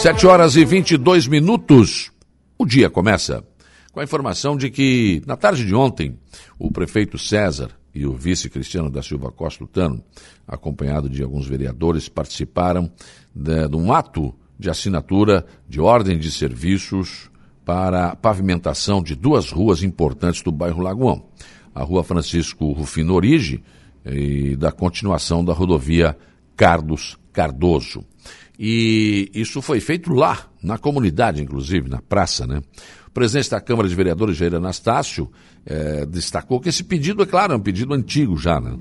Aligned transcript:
Sete 0.00 0.26
horas 0.26 0.56
e 0.56 0.64
22 0.64 1.26
minutos. 1.26 2.10
O 2.56 2.64
dia 2.64 2.88
começa 2.88 3.44
com 3.92 4.00
a 4.00 4.02
informação 4.02 4.56
de 4.56 4.70
que, 4.70 5.20
na 5.26 5.36
tarde 5.36 5.62
de 5.66 5.74
ontem, 5.74 6.18
o 6.58 6.72
prefeito 6.72 7.18
César 7.18 7.72
e 7.94 8.06
o 8.06 8.14
vice 8.14 8.48
Cristiano 8.48 8.88
da 8.88 9.02
Silva 9.02 9.30
Costa 9.30 9.62
Lutano, 9.62 10.02
acompanhado 10.48 11.06
de 11.06 11.22
alguns 11.22 11.46
vereadores, 11.46 12.08
participaram 12.08 12.90
de, 13.34 13.68
de 13.68 13.76
um 13.76 13.92
ato 13.92 14.34
de 14.58 14.70
assinatura 14.70 15.44
de 15.68 15.82
ordem 15.82 16.18
de 16.18 16.30
serviços 16.30 17.30
para 17.62 18.06
a 18.06 18.16
pavimentação 18.16 19.02
de 19.02 19.14
duas 19.14 19.52
ruas 19.52 19.82
importantes 19.82 20.40
do 20.40 20.50
bairro 20.50 20.82
Lagoão. 20.82 21.26
A 21.74 21.82
rua 21.82 22.02
Francisco 22.02 22.72
Rufino 22.72 23.12
Origi 23.12 23.62
e 24.06 24.56
da 24.56 24.72
continuação 24.72 25.44
da 25.44 25.52
rodovia 25.52 26.16
Carlos 26.56 27.19
Cardoso. 27.32 28.04
E 28.58 29.30
isso 29.34 29.62
foi 29.62 29.80
feito 29.80 30.12
lá, 30.12 30.46
na 30.62 30.76
comunidade, 30.76 31.42
inclusive, 31.42 31.88
na 31.88 32.02
praça, 32.02 32.46
né? 32.46 32.62
O 33.08 33.10
presidente 33.10 33.50
da 33.50 33.60
Câmara 33.60 33.88
de 33.88 33.94
Vereadores, 33.94 34.36
Jair 34.36 34.54
Anastácio, 34.54 35.30
eh, 35.64 36.06
destacou 36.06 36.60
que 36.60 36.68
esse 36.68 36.84
pedido, 36.84 37.22
é 37.22 37.26
claro, 37.26 37.54
é 37.54 37.56
um 37.56 37.60
pedido 37.60 37.94
antigo 37.94 38.36
já, 38.36 38.60
né? 38.60 38.76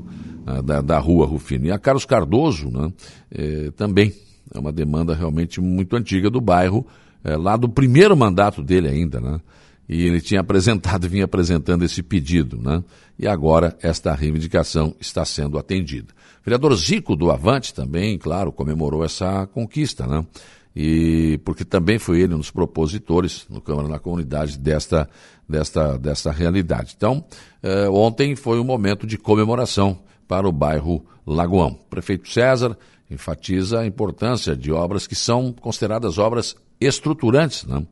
Da, 0.64 0.82
da 0.82 1.00
rua 1.00 1.26
Rufino. 1.26 1.68
E 1.68 1.72
a 1.72 1.80
Carlos 1.80 2.06
Cardoso, 2.06 2.70
né? 2.70 2.92
Eh, 3.32 3.72
também 3.76 4.14
é 4.54 4.60
uma 4.60 4.72
demanda 4.72 5.14
realmente 5.14 5.62
muito 5.62 5.96
antiga 5.96 6.30
do 6.30 6.42
bairro, 6.42 6.86
eh, 7.24 7.38
lá 7.38 7.56
do 7.56 7.70
primeiro 7.70 8.16
mandato 8.18 8.64
dele 8.64 8.88
ainda, 8.88 9.20
né? 9.20 9.40
E 9.90 10.06
ele 10.06 10.22
tinha 10.22 10.42
apresentado, 10.42 11.10
vinha 11.10 11.26
apresentando 11.26 11.84
esse 11.84 12.04
pedido, 12.04 12.62
né? 12.62 12.84
E 13.18 13.28
agora 13.28 13.76
esta 13.82 14.14
reivindicação 14.14 14.96
está 15.00 15.26
sendo 15.26 15.58
atendida. 15.58 16.14
O 16.42 16.46
vereador 16.46 16.76
Zico 16.76 17.16
do 17.16 17.32
Avante 17.32 17.74
também, 17.74 18.16
claro, 18.16 18.52
comemorou 18.52 19.04
essa 19.04 19.48
conquista, 19.48 20.06
né? 20.06 20.24
E 20.76 21.40
porque 21.44 21.66
também 21.66 21.98
foi 21.98 22.22
ele 22.22 22.36
um 22.36 22.38
dos 22.38 22.52
propositores 22.52 23.48
no 23.50 23.60
Câmara 23.60 23.88
na 23.88 23.98
Comunidade 23.98 24.60
desta, 24.60 25.10
desta, 25.48 25.98
desta 25.98 26.32
realidade. 26.32 26.94
Então, 26.96 27.26
eh, 27.64 27.90
ontem 27.90 28.36
foi 28.36 28.60
um 28.60 28.64
momento 28.64 29.08
de 29.08 29.18
comemoração 29.18 30.00
para 30.28 30.48
o 30.48 30.52
bairro 30.52 31.04
Lagoão. 31.26 31.72
O 31.72 31.90
prefeito 31.90 32.30
César 32.30 32.78
enfatiza 33.10 33.80
a 33.80 33.88
importância 33.88 34.56
de 34.56 34.72
obras 34.72 35.08
que 35.08 35.16
são 35.16 35.52
consideradas 35.52 36.20
obras 36.20 36.56
estruturantes, 36.80 37.66
né? 37.66 37.86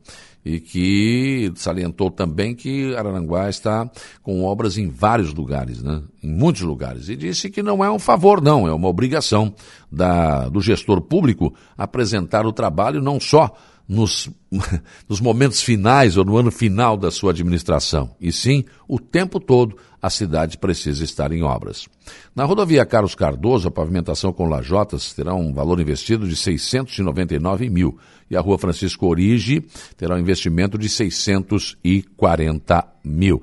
e 0.44 0.60
que 0.60 1.52
salientou 1.56 2.10
também 2.10 2.54
que 2.54 2.94
Araranguá 2.94 3.50
está 3.50 3.90
com 4.22 4.44
obras 4.44 4.78
em 4.78 4.88
vários 4.88 5.34
lugares, 5.34 5.82
né? 5.82 6.02
em 6.22 6.30
muitos 6.30 6.62
lugares, 6.62 7.08
e 7.08 7.16
disse 7.16 7.50
que 7.50 7.62
não 7.62 7.84
é 7.84 7.90
um 7.90 7.98
favor, 7.98 8.40
não, 8.40 8.66
é 8.66 8.72
uma 8.72 8.88
obrigação 8.88 9.54
da, 9.90 10.48
do 10.48 10.60
gestor 10.60 11.02
público 11.02 11.52
apresentar 11.76 12.46
o 12.46 12.52
trabalho 12.52 13.02
não 13.02 13.20
só 13.20 13.54
nos, 13.88 14.28
nos 15.08 15.20
momentos 15.20 15.62
finais 15.62 16.16
ou 16.16 16.24
no 16.24 16.36
ano 16.36 16.50
final 16.50 16.96
da 16.96 17.10
sua 17.10 17.30
administração, 17.30 18.14
e 18.20 18.30
sim 18.30 18.64
o 18.86 19.00
tempo 19.00 19.40
todo 19.40 19.76
a 20.00 20.10
cidade 20.10 20.58
precisa 20.58 21.02
estar 21.02 21.32
em 21.32 21.42
obras. 21.42 21.88
Na 22.34 22.44
rodovia 22.44 22.86
Carlos 22.86 23.14
Cardoso, 23.14 23.66
a 23.68 23.70
pavimentação 23.70 24.32
com 24.32 24.46
lajotas 24.46 25.12
terá 25.12 25.34
um 25.34 25.52
valor 25.52 25.80
investido 25.80 26.28
de 26.28 26.36
699 26.36 27.68
mil 27.68 27.98
e 28.30 28.36
a 28.36 28.40
rua 28.40 28.58
Francisco 28.58 29.06
Origi 29.06 29.64
terá 29.96 30.14
um 30.14 30.18
investimento 30.18 30.78
de 30.78 30.88
640 30.88 32.86
mil. 33.02 33.42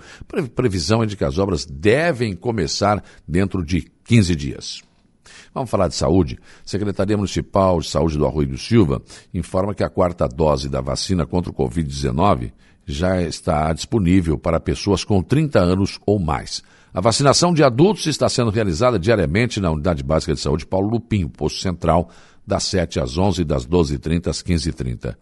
Previsão 0.56 1.04
é 1.04 1.06
de 1.06 1.18
que 1.18 1.26
as 1.26 1.38
obras 1.38 1.66
devem 1.66 2.34
começar 2.36 3.04
dentro 3.28 3.66
de 3.66 3.92
15 4.06 4.36
dias. 4.36 4.82
Vamos 5.54 5.70
falar 5.70 5.88
de 5.88 5.96
saúde. 5.96 6.40
Secretaria 6.64 7.18
Municipal 7.18 7.80
de 7.80 7.90
Saúde 7.90 8.18
do 8.18 8.26
Arroio 8.26 8.50
do 8.50 8.58
Silva 8.58 9.02
informa 9.34 9.74
que 9.74 9.84
a 9.84 9.90
quarta 9.90 10.28
dose 10.28 10.70
da 10.70 10.82
vacina 10.82 11.26
contra 11.26 11.52
o 11.52 11.54
Covid-19 11.54 12.52
já 12.86 13.22
está 13.22 13.72
disponível 13.74 14.38
para 14.38 14.60
pessoas 14.60 15.04
com 15.04 15.22
30 15.22 15.60
anos 15.60 16.00
ou 16.06 16.20
mais. 16.20 16.64
A 16.94 17.02
vacinação 17.02 17.54
de 17.54 17.64
adultos 17.64 18.06
está 18.06 18.30
sendo 18.30 18.52
realizada 18.52 18.98
diariamente 18.98 19.60
na 19.60 19.72
Unidade 19.72 20.04
Básica 20.04 20.34
de 20.34 20.40
Saúde 20.40 20.66
Paulo 20.66 20.90
Lupinho, 20.90 21.28
posto 21.28 21.60
central, 21.60 22.10
das 22.46 22.64
7 22.64 23.00
às 23.00 23.18
11 23.18 23.42
e 23.42 23.46
das 23.46 23.66
12h30 23.66 24.28
às 24.28 24.42
15h30 24.42 25.16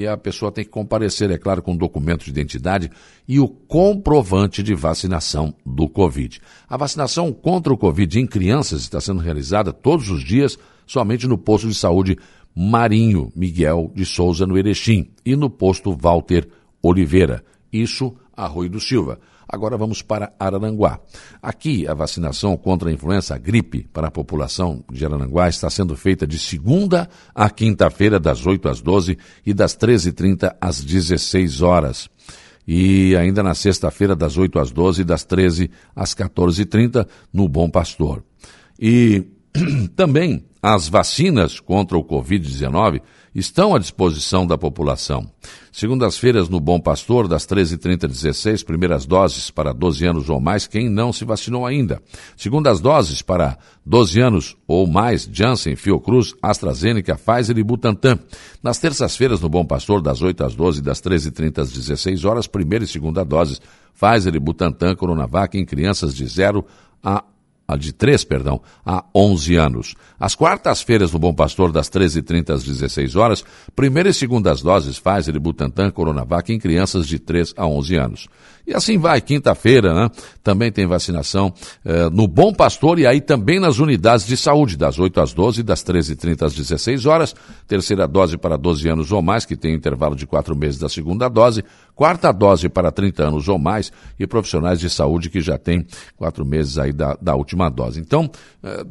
e 0.00 0.06
a 0.06 0.16
pessoa 0.16 0.50
tem 0.50 0.64
que 0.64 0.70
comparecer, 0.70 1.30
é 1.30 1.36
claro, 1.36 1.60
com 1.60 1.76
documento 1.76 2.24
de 2.24 2.30
identidade 2.30 2.90
e 3.28 3.38
o 3.38 3.46
comprovante 3.46 4.62
de 4.62 4.74
vacinação 4.74 5.54
do 5.64 5.86
Covid. 5.90 6.40
A 6.66 6.76
vacinação 6.78 7.30
contra 7.30 7.70
o 7.70 7.76
Covid 7.76 8.18
em 8.18 8.26
crianças 8.26 8.80
está 8.80 8.98
sendo 8.98 9.20
realizada 9.20 9.74
todos 9.74 10.08
os 10.08 10.24
dias 10.24 10.58
somente 10.86 11.26
no 11.26 11.36
posto 11.36 11.68
de 11.68 11.74
saúde 11.74 12.16
Marinho 12.56 13.30
Miguel 13.36 13.92
de 13.94 14.06
Souza, 14.06 14.46
no 14.46 14.56
Erechim, 14.56 15.10
e 15.22 15.36
no 15.36 15.50
posto 15.50 15.94
Walter 15.94 16.48
Oliveira. 16.82 17.44
Isso, 17.70 18.14
Arroio 18.34 18.70
do 18.70 18.80
Silva. 18.80 19.20
Agora 19.52 19.76
vamos 19.76 20.00
para 20.00 20.32
Araranguá. 20.38 21.00
Aqui, 21.42 21.86
a 21.88 21.92
vacinação 21.92 22.56
contra 22.56 22.88
a 22.88 22.92
influenza, 22.92 23.34
a 23.34 23.38
gripe, 23.38 23.88
para 23.92 24.06
a 24.06 24.10
população 24.10 24.84
de 24.92 25.04
Araranguá 25.04 25.48
está 25.48 25.68
sendo 25.68 25.96
feita 25.96 26.24
de 26.24 26.38
segunda 26.38 27.08
a 27.34 27.50
quinta-feira, 27.50 28.20
das 28.20 28.46
8 28.46 28.68
às 28.68 28.80
12 28.80 29.18
e 29.44 29.52
das 29.52 29.76
13h30 29.76 30.54
às 30.60 30.84
16 30.84 31.62
horas. 31.62 32.08
E 32.64 33.16
ainda 33.16 33.42
na 33.42 33.52
sexta-feira, 33.52 34.14
das 34.14 34.38
8 34.38 34.56
às 34.60 34.70
12 34.70 35.02
e 35.02 35.04
das 35.04 35.24
13 35.24 35.68
às 35.96 36.14
14h30, 36.14 37.08
no 37.32 37.48
Bom 37.48 37.68
Pastor. 37.68 38.22
E 38.78 39.24
também 39.96 40.44
as 40.62 40.88
vacinas 40.88 41.58
contra 41.58 41.96
o 41.96 42.04
Covid-19 42.04 43.00
estão 43.34 43.74
à 43.74 43.78
disposição 43.78 44.46
da 44.46 44.58
população. 44.58 45.30
Segundas-feiras 45.72 46.48
no 46.48 46.58
Bom 46.58 46.80
Pastor, 46.80 47.28
das 47.28 47.46
13h30 47.46 48.06
às 48.06 48.22
16 48.22 48.64
primeiras 48.64 49.06
doses 49.06 49.50
para 49.50 49.72
12 49.72 50.04
anos 50.04 50.28
ou 50.28 50.40
mais, 50.40 50.66
quem 50.66 50.88
não 50.88 51.12
se 51.12 51.24
vacinou 51.24 51.64
ainda. 51.64 52.02
Segundas 52.36 52.80
doses 52.80 53.22
para 53.22 53.56
12 53.86 54.20
anos 54.20 54.56
ou 54.66 54.86
mais, 54.86 55.28
Janssen, 55.32 55.76
Fiocruz, 55.76 56.34
AstraZeneca, 56.42 57.16
Pfizer 57.16 57.56
e 57.56 57.62
Butantan. 57.62 58.18
Nas 58.62 58.78
terças-feiras 58.78 59.40
no 59.40 59.48
Bom 59.48 59.64
Pastor, 59.64 60.02
das 60.02 60.20
8 60.20 60.44
às 60.44 60.54
12 60.54 60.82
das 60.82 61.00
13h30 61.00 61.58
às 61.58 61.72
16 61.72 62.24
horas, 62.24 62.46
primeira 62.46 62.84
e 62.84 62.88
segunda 62.88 63.24
doses, 63.24 63.60
Pfizer 63.94 64.34
e 64.34 64.40
Butantan, 64.40 64.96
Coronavac 64.96 65.56
em 65.56 65.64
crianças 65.64 66.14
de 66.14 66.26
0 66.26 66.66
a 67.02 67.24
de 67.76 67.92
3, 67.92 68.24
perdão, 68.24 68.60
a 68.84 69.04
11 69.14 69.56
anos. 69.56 69.94
Às 70.18 70.34
quartas-feiras, 70.34 71.12
no 71.12 71.18
Bom 71.18 71.34
Pastor, 71.34 71.72
das 71.72 71.88
13h30 71.88 72.54
às 72.54 72.64
16 72.64 73.16
horas, 73.16 73.44
primeira 73.74 74.08
e 74.08 74.14
segundas 74.14 74.62
doses 74.62 75.00
Pfizer 75.00 75.34
e 75.34 75.38
Butantan 75.38 75.90
Coronavac 75.90 76.52
em 76.52 76.58
crianças 76.58 77.06
de 77.06 77.18
3 77.18 77.54
a 77.56 77.66
11 77.66 77.96
anos. 77.96 78.28
E 78.66 78.74
assim 78.74 78.98
vai, 78.98 79.20
quinta-feira, 79.20 79.92
né? 79.92 80.08
Também 80.44 80.70
tem 80.70 80.86
vacinação 80.86 81.52
eh, 81.84 82.08
no 82.10 82.28
Bom 82.28 82.52
Pastor 82.52 83.00
e 83.00 83.06
aí 83.06 83.20
também 83.20 83.58
nas 83.58 83.80
unidades 83.80 84.24
de 84.24 84.36
saúde, 84.36 84.76
das 84.76 84.96
8 84.96 85.20
às 85.20 85.32
12, 85.32 85.64
das 85.64 85.82
13h30 85.82 86.42
às 86.42 86.54
16 86.54 87.04
horas. 87.04 87.34
Terceira 87.66 88.06
dose 88.06 88.38
para 88.38 88.56
12 88.56 88.88
anos 88.88 89.10
ou 89.10 89.20
mais, 89.20 89.44
que 89.44 89.56
tem 89.56 89.74
intervalo 89.74 90.14
de 90.14 90.24
4 90.24 90.54
meses 90.54 90.78
da 90.78 90.88
segunda 90.88 91.28
dose. 91.28 91.64
Quarta 91.96 92.30
dose 92.32 92.68
para 92.68 92.92
30 92.92 93.24
anos 93.24 93.48
ou 93.48 93.58
mais 93.58 93.92
e 94.18 94.24
profissionais 94.26 94.78
de 94.78 94.88
saúde 94.88 95.30
que 95.30 95.40
já 95.40 95.58
têm 95.58 95.84
4 96.16 96.46
meses 96.46 96.78
aí 96.78 96.92
da, 96.92 97.16
da 97.20 97.34
última 97.34 97.59
dose. 97.68 98.00
Então, 98.00 98.30
eh, 98.62 98.86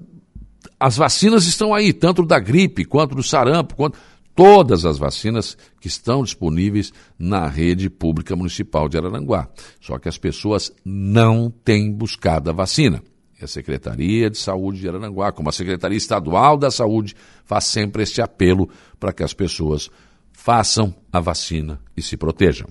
as 0.80 0.97
vacinas 0.97 1.46
estão 1.46 1.74
aí, 1.74 1.91
tanto 1.91 2.25
da 2.25 2.40
gripe 2.40 2.85
quanto 2.85 3.16
do 3.16 3.24
sarampo, 3.24 3.75
quanto 3.75 3.97
todas 4.35 4.85
as 4.85 4.97
vacinas 4.97 5.57
que 5.81 5.90
estão 5.90 6.24
disponíveis 6.24 6.94
na 7.18 7.47
rede 7.47 7.90
pública 7.90 8.35
municipal 8.35 8.88
de 8.88 8.97
Araranguá. 8.97 9.50
Só 9.81 9.97
que 10.00 10.07
as 10.07 10.18
pessoas 10.18 10.72
não 10.85 11.50
têm 11.50 11.91
buscado 11.91 12.50
a 12.50 12.53
vacina. 12.53 13.03
E 13.41 13.44
a 13.44 13.47
Secretaria 13.47 14.30
de 14.30 14.38
Saúde 14.38 14.80
de 14.80 14.88
Araranguá, 14.88 15.31
como 15.31 15.50
a 15.50 15.51
Secretaria 15.51 15.97
Estadual 15.97 16.57
da 16.57 16.72
Saúde, 16.72 17.16
faz 17.44 17.66
sempre 17.66 18.03
este 18.03 18.22
apelo 18.22 18.69
para 18.97 19.12
que 19.12 19.24
as 19.24 19.34
pessoas 19.34 19.90
façam 20.31 20.95
a 21.12 21.19
vacina 21.19 21.80
e 21.98 22.01
se 22.01 22.16
protejam. 22.16 22.68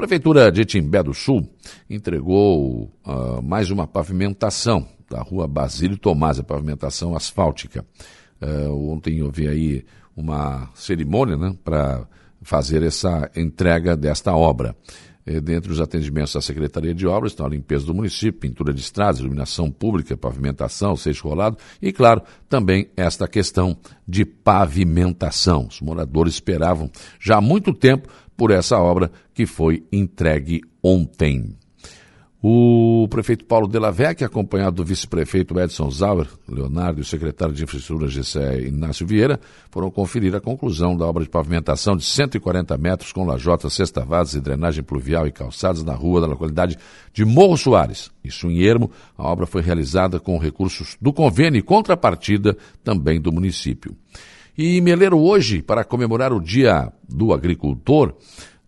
Prefeitura 0.00 0.50
de 0.50 0.64
Timbé 0.64 1.02
do 1.02 1.12
Sul 1.12 1.46
entregou 1.88 2.90
uh, 3.04 3.42
mais 3.42 3.70
uma 3.70 3.86
pavimentação 3.86 4.88
da 5.10 5.20
rua 5.20 5.46
Basílio 5.46 5.98
Tomás, 5.98 6.38
a 6.38 6.42
pavimentação 6.42 7.14
asfáltica. 7.14 7.84
Uh, 8.40 8.90
ontem 8.90 9.22
houve 9.22 9.46
aí 9.46 9.84
uma 10.16 10.70
cerimônia 10.74 11.36
né, 11.36 11.54
para 11.62 12.08
fazer 12.40 12.82
essa 12.82 13.30
entrega 13.36 13.94
desta 13.94 14.34
obra. 14.34 14.74
E, 15.26 15.38
dentre 15.38 15.70
os 15.70 15.82
atendimentos 15.82 16.32
da 16.32 16.40
Secretaria 16.40 16.94
de 16.94 17.06
Obras 17.06 17.32
estão 17.32 17.44
a 17.44 17.50
limpeza 17.50 17.84
do 17.84 17.94
município, 17.94 18.40
pintura 18.40 18.72
de 18.72 18.80
estradas, 18.80 19.20
iluminação 19.20 19.70
pública, 19.70 20.16
pavimentação, 20.16 20.96
seixo 20.96 21.28
rolado 21.28 21.58
e, 21.80 21.92
claro, 21.92 22.22
também 22.48 22.88
esta 22.96 23.28
questão 23.28 23.76
de 24.08 24.24
pavimentação. 24.24 25.66
Os 25.66 25.82
moradores 25.82 26.34
esperavam 26.34 26.90
já 27.20 27.36
há 27.36 27.40
muito 27.42 27.74
tempo 27.74 28.08
por 28.40 28.50
essa 28.50 28.78
obra 28.78 29.12
que 29.34 29.44
foi 29.44 29.84
entregue 29.92 30.62
ontem. 30.82 31.54
O 32.42 33.06
prefeito 33.10 33.44
Paulo 33.44 33.68
Della 33.68 33.92
Vecchia, 33.92 34.26
acompanhado 34.26 34.76
do 34.76 34.84
vice-prefeito 34.84 35.60
Edson 35.60 35.90
Zauer, 35.90 36.26
Leonardo 36.48 37.00
e 37.00 37.02
o 37.02 37.04
secretário 37.04 37.54
de 37.54 37.64
Infraestrutura 37.64 38.08
GCE 38.08 38.66
Inácio 38.66 39.06
Vieira, 39.06 39.38
foram 39.70 39.90
conferir 39.90 40.34
a 40.34 40.40
conclusão 40.40 40.96
da 40.96 41.04
obra 41.04 41.22
de 41.22 41.28
pavimentação 41.28 41.94
de 41.94 42.02
140 42.02 42.78
metros 42.78 43.12
com 43.12 43.26
lajotas, 43.26 43.74
sextavadas 43.74 44.32
e 44.32 44.40
drenagem 44.40 44.82
pluvial 44.82 45.26
e 45.26 45.32
calçadas 45.32 45.84
na 45.84 45.92
rua 45.92 46.22
da 46.22 46.26
localidade 46.26 46.78
de 47.12 47.26
Morro 47.26 47.58
Soares. 47.58 48.10
Isso 48.24 48.46
em 48.46 48.62
Ermo, 48.62 48.90
a 49.18 49.28
obra 49.28 49.44
foi 49.44 49.60
realizada 49.60 50.18
com 50.18 50.38
recursos 50.38 50.96
do 50.98 51.12
convênio 51.12 51.58
e 51.58 51.62
contrapartida 51.62 52.56
também 52.82 53.20
do 53.20 53.30
município. 53.30 53.94
E 54.62 54.78
Meleiro 54.82 55.18
hoje, 55.18 55.62
para 55.62 55.82
comemorar 55.82 56.34
o 56.34 56.38
Dia 56.38 56.92
do 57.08 57.32
Agricultor, 57.32 58.14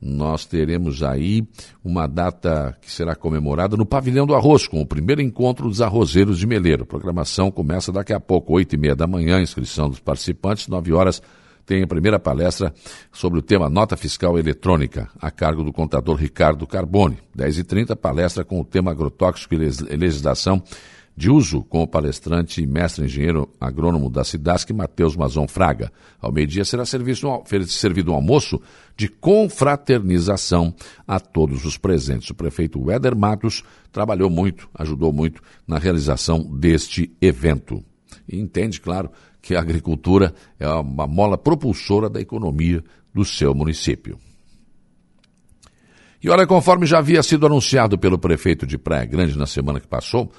nós 0.00 0.46
teremos 0.46 1.02
aí 1.02 1.46
uma 1.84 2.06
data 2.06 2.74
que 2.80 2.90
será 2.90 3.14
comemorada 3.14 3.76
no 3.76 3.84
Pavilhão 3.84 4.26
do 4.26 4.34
Arroz, 4.34 4.66
com 4.66 4.80
o 4.80 4.86
primeiro 4.86 5.20
encontro 5.20 5.68
dos 5.68 5.82
arrozeiros 5.82 6.38
de 6.38 6.46
Meleiro. 6.46 6.84
A 6.84 6.86
programação 6.86 7.50
começa 7.50 7.92
daqui 7.92 8.14
a 8.14 8.18
pouco, 8.18 8.54
oito 8.54 8.74
e 8.74 8.78
meia 8.78 8.96
da 8.96 9.06
manhã, 9.06 9.42
inscrição 9.42 9.90
dos 9.90 10.00
participantes, 10.00 10.66
nove 10.66 10.94
horas 10.94 11.20
tem 11.66 11.82
a 11.82 11.86
primeira 11.86 12.18
palestra 12.18 12.72
sobre 13.12 13.38
o 13.38 13.42
tema 13.42 13.68
nota 13.68 13.94
fiscal 13.94 14.38
eletrônica, 14.38 15.10
a 15.20 15.30
cargo 15.30 15.62
do 15.62 15.72
contador 15.74 16.16
Ricardo 16.16 16.66
Carbone. 16.66 17.18
Dez 17.34 17.58
e 17.58 17.64
trinta, 17.64 17.94
palestra 17.94 18.44
com 18.44 18.60
o 18.60 18.64
tema 18.64 18.90
agrotóxico 18.90 19.54
e 19.54 19.96
legislação 19.96 20.62
de 21.16 21.30
uso 21.30 21.62
com 21.62 21.82
o 21.82 21.86
palestrante 21.86 22.62
e 22.62 22.66
mestre 22.66 23.04
engenheiro 23.04 23.48
agrônomo 23.60 24.08
da 24.08 24.24
Cidasc, 24.24 24.70
Matheus 24.72 25.14
Mazon 25.14 25.46
Fraga. 25.46 25.92
Ao 26.20 26.32
meio-dia 26.32 26.64
será 26.64 26.84
servido 26.86 28.12
um, 28.12 28.14
almoço 28.14 28.60
de 28.96 29.08
confraternização 29.08 30.74
a 31.06 31.20
todos 31.20 31.64
os 31.64 31.76
presentes. 31.76 32.30
O 32.30 32.34
prefeito 32.34 32.80
Weder 32.80 33.16
Matos 33.16 33.62
trabalhou 33.90 34.30
muito, 34.30 34.68
ajudou 34.74 35.12
muito 35.12 35.42
na 35.66 35.78
realização 35.78 36.42
deste 36.42 37.14
evento. 37.20 37.84
E 38.26 38.38
entende, 38.38 38.80
claro, 38.80 39.10
que 39.40 39.54
a 39.54 39.60
agricultura 39.60 40.34
é 40.58 40.68
uma 40.68 41.06
mola 41.06 41.36
propulsora 41.36 42.08
da 42.08 42.20
economia 42.20 42.82
do 43.12 43.24
seu 43.24 43.54
município. 43.54 44.18
E 46.22 46.30
olha, 46.30 46.46
conforme 46.46 46.86
já 46.86 46.98
havia 46.98 47.22
sido 47.22 47.44
anunciado 47.44 47.98
pelo 47.98 48.16
prefeito 48.16 48.64
de 48.64 48.78
Praia 48.78 49.04
Grande 49.04 49.36
na 49.36 49.46
semana 49.46 49.80
que 49.80 49.88
passou, 49.88 50.30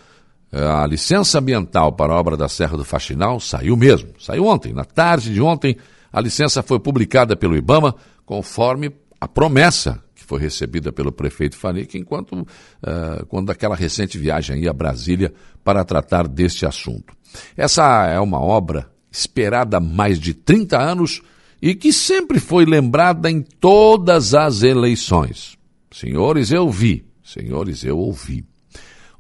a 0.53 0.85
licença 0.85 1.39
ambiental 1.39 1.93
para 1.93 2.13
a 2.13 2.19
obra 2.19 2.37
da 2.37 2.47
Serra 2.47 2.77
do 2.77 2.85
Faxinal 2.85 3.39
saiu 3.39 3.75
mesmo. 3.75 4.09
Saiu 4.19 4.45
ontem, 4.45 4.71
na 4.71 4.85
tarde 4.85 5.33
de 5.33 5.41
ontem, 5.41 5.75
a 6.11 6.21
licença 6.21 6.61
foi 6.61 6.79
publicada 6.79 7.35
pelo 7.35 7.57
IBAMA, 7.57 7.95
conforme 8.23 8.91
a 9.19 9.27
promessa 9.27 10.03
que 10.13 10.23
foi 10.23 10.39
recebida 10.39 10.91
pelo 10.91 11.11
prefeito 11.11 11.57
Fanique, 11.57 11.97
enquanto 11.97 12.33
uh, 12.33 13.25
quando 13.27 13.51
aquela 13.51 13.75
recente 13.75 14.17
viagem 14.17 14.67
a 14.67 14.73
Brasília 14.73 15.33
para 15.63 15.83
tratar 15.83 16.27
deste 16.27 16.65
assunto. 16.65 17.13
Essa 17.57 18.05
é 18.05 18.19
uma 18.19 18.39
obra 18.39 18.89
esperada 19.11 19.77
há 19.77 19.79
mais 19.79 20.19
de 20.19 20.33
30 20.33 20.79
anos 20.79 21.21
e 21.61 21.73
que 21.73 21.91
sempre 21.91 22.39
foi 22.39 22.65
lembrada 22.65 23.29
em 23.29 23.41
todas 23.41 24.33
as 24.33 24.63
eleições. 24.63 25.57
Senhores, 25.91 26.51
eu 26.51 26.69
vi. 26.69 27.05
Senhores, 27.23 27.83
eu 27.83 27.97
ouvi. 27.97 28.45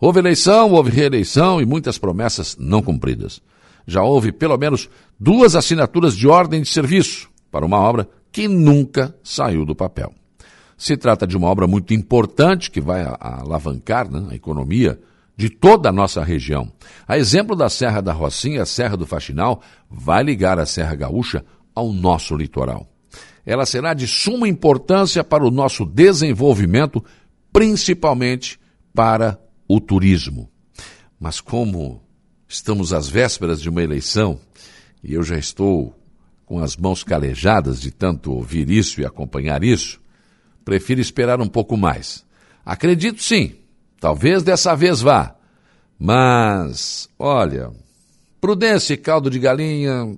Houve 0.03 0.19
eleição, 0.19 0.69
houve 0.73 0.91
reeleição 0.91 1.61
e 1.61 1.65
muitas 1.65 1.97
promessas 1.97 2.57
não 2.59 2.81
cumpridas. 2.81 3.41
Já 3.87 4.03
houve 4.03 4.33
pelo 4.33 4.57
menos 4.57 4.89
duas 5.17 5.55
assinaturas 5.55 6.13
de 6.13 6.27
ordem 6.27 6.61
de 6.61 6.67
serviço 6.67 7.29
para 7.49 7.65
uma 7.65 7.79
obra 7.79 8.09
que 8.29 8.45
nunca 8.45 9.15
saiu 9.23 9.65
do 9.65 9.73
papel. 9.73 10.13
Se 10.77 10.97
trata 10.97 11.25
de 11.25 11.37
uma 11.37 11.47
obra 11.47 11.67
muito 11.67 11.93
importante 11.93 12.69
que 12.69 12.81
vai 12.81 13.07
alavancar 13.17 14.11
né, 14.11 14.27
a 14.31 14.35
economia 14.35 14.99
de 15.37 15.49
toda 15.49 15.87
a 15.87 15.93
nossa 15.93 16.21
região. 16.21 16.69
A 17.07 17.17
exemplo 17.17 17.55
da 17.55 17.69
Serra 17.69 18.01
da 18.01 18.11
Rocinha, 18.11 18.63
a 18.63 18.65
Serra 18.65 18.97
do 18.97 19.07
Faxinal 19.07 19.61
vai 19.89 20.21
ligar 20.21 20.59
a 20.59 20.65
Serra 20.65 20.95
Gaúcha 20.95 21.45
ao 21.73 21.93
nosso 21.93 22.35
litoral. 22.35 22.85
Ela 23.45 23.65
será 23.65 23.93
de 23.93 24.05
suma 24.05 24.49
importância 24.49 25.23
para 25.23 25.45
o 25.45 25.49
nosso 25.49 25.85
desenvolvimento, 25.85 27.01
principalmente 27.53 28.59
para 28.93 29.39
o 29.67 29.79
turismo. 29.79 30.49
Mas 31.19 31.39
como 31.39 32.01
estamos 32.47 32.93
às 32.93 33.07
vésperas 33.07 33.61
de 33.61 33.69
uma 33.69 33.81
eleição 33.81 34.39
e 35.03 35.13
eu 35.13 35.23
já 35.23 35.37
estou 35.37 35.97
com 36.45 36.59
as 36.59 36.77
mãos 36.77 37.03
calejadas 37.03 37.81
de 37.81 37.91
tanto 37.91 38.31
ouvir 38.31 38.69
isso 38.69 39.01
e 39.01 39.05
acompanhar 39.05 39.63
isso, 39.63 39.99
prefiro 40.63 41.01
esperar 41.01 41.41
um 41.41 41.47
pouco 41.47 41.75
mais. 41.77 42.25
Acredito 42.65 43.21
sim, 43.21 43.55
talvez 43.99 44.43
dessa 44.43 44.75
vez 44.75 45.01
vá. 45.01 45.35
Mas, 45.97 47.09
olha, 47.17 47.71
prudência 48.39 48.93
e 48.93 48.97
caldo 48.97 49.29
de 49.29 49.39
galinha 49.39 50.17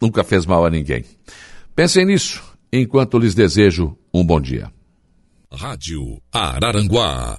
nunca 0.00 0.24
fez 0.24 0.46
mal 0.46 0.64
a 0.64 0.70
ninguém. 0.70 1.04
Pensem 1.74 2.06
nisso 2.06 2.42
enquanto 2.72 3.18
lhes 3.18 3.34
desejo 3.34 3.96
um 4.12 4.24
bom 4.24 4.40
dia. 4.40 4.72
Rádio 5.52 6.22
Araranguá 6.32 7.38